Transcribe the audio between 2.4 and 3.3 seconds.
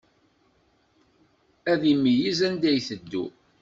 anda iteddu.